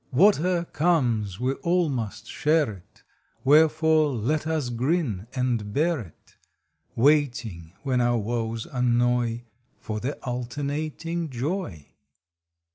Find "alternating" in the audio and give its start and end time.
10.23-11.29